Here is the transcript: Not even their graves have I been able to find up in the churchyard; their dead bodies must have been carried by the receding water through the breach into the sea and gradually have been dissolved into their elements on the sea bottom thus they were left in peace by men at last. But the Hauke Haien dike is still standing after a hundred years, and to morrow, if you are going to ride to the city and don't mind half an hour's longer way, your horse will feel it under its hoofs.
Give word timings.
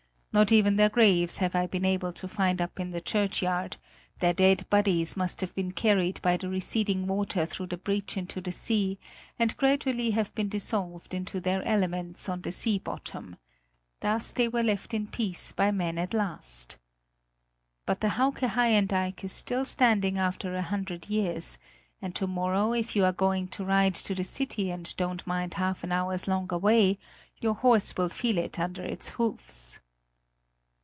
Not 0.33 0.49
even 0.53 0.77
their 0.77 0.87
graves 0.87 1.39
have 1.39 1.55
I 1.55 1.67
been 1.67 1.83
able 1.83 2.13
to 2.13 2.25
find 2.25 2.61
up 2.61 2.79
in 2.79 2.91
the 2.91 3.01
churchyard; 3.01 3.75
their 4.19 4.31
dead 4.33 4.65
bodies 4.69 5.17
must 5.17 5.41
have 5.41 5.53
been 5.55 5.71
carried 5.71 6.21
by 6.21 6.37
the 6.37 6.47
receding 6.47 7.05
water 7.05 7.45
through 7.45 7.67
the 7.67 7.75
breach 7.77 8.15
into 8.15 8.39
the 8.39 8.53
sea 8.53 8.97
and 9.37 9.57
gradually 9.57 10.11
have 10.11 10.33
been 10.33 10.47
dissolved 10.47 11.13
into 11.13 11.41
their 11.41 11.61
elements 11.63 12.29
on 12.29 12.43
the 12.43 12.51
sea 12.53 12.79
bottom 12.79 13.35
thus 13.99 14.31
they 14.31 14.47
were 14.47 14.63
left 14.63 14.93
in 14.93 15.05
peace 15.05 15.51
by 15.51 15.69
men 15.69 15.97
at 15.97 16.13
last. 16.13 16.77
But 17.85 17.99
the 17.99 18.11
Hauke 18.11 18.39
Haien 18.55 18.87
dike 18.87 19.25
is 19.25 19.33
still 19.33 19.65
standing 19.65 20.17
after 20.17 20.55
a 20.55 20.61
hundred 20.61 21.09
years, 21.09 21.57
and 22.01 22.15
to 22.15 22.25
morrow, 22.25 22.71
if 22.71 22.95
you 22.95 23.03
are 23.03 23.11
going 23.11 23.49
to 23.49 23.65
ride 23.65 23.95
to 23.95 24.15
the 24.15 24.23
city 24.23 24.71
and 24.71 24.95
don't 24.95 25.27
mind 25.27 25.55
half 25.55 25.83
an 25.83 25.91
hour's 25.91 26.25
longer 26.25 26.57
way, 26.57 26.99
your 27.41 27.55
horse 27.55 27.97
will 27.97 28.07
feel 28.07 28.37
it 28.37 28.57
under 28.59 28.81
its 28.83 29.09
hoofs. 29.09 29.81